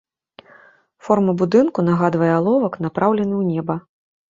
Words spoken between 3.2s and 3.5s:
ў